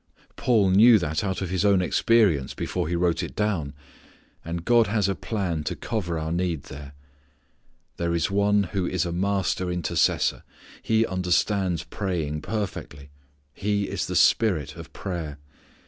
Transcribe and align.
Paul 0.35 0.71
knew 0.71 0.97
that 0.97 1.23
out 1.23 1.43
of 1.43 1.51
his 1.51 1.63
own 1.63 1.79
experience 1.79 2.55
before 2.55 2.87
he 2.87 2.95
wrote 2.95 3.21
it 3.21 3.35
down. 3.35 3.75
And 4.43 4.65
God 4.65 4.87
has 4.87 5.07
a 5.07 5.13
plan 5.13 5.63
to 5.65 5.75
cover 5.75 6.17
our 6.17 6.31
need 6.31 6.63
there. 6.63 6.93
There 7.97 8.15
is 8.15 8.31
One 8.31 8.63
who 8.73 8.87
is 8.87 9.05
a 9.05 9.11
master 9.11 9.69
intercessor. 9.69 10.41
He 10.81 11.05
understands 11.05 11.83
praying 11.83 12.41
perfectly. 12.41 13.11
He 13.53 13.83
is 13.89 14.07
the 14.07 14.15
Spirit 14.15 14.75
of 14.75 14.91
prayer. 14.91 15.37